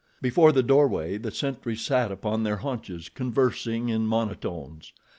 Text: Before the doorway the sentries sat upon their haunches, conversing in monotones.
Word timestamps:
Before 0.19 0.51
the 0.51 0.63
doorway 0.63 1.19
the 1.19 1.29
sentries 1.29 1.83
sat 1.83 2.11
upon 2.11 2.41
their 2.41 2.55
haunches, 2.57 3.07
conversing 3.07 3.89
in 3.89 4.07
monotones. 4.07 4.93